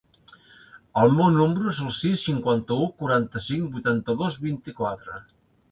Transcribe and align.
El 1.01 1.13
meu 1.17 1.29
número 1.35 1.69
es 1.73 1.81
el 1.89 1.93
sis, 1.99 2.25
cinquanta-u, 2.31 2.89
quaranta-cinc, 3.03 3.69
vuitanta-dos, 3.77 4.45
vint-i-quatre. 4.49 5.25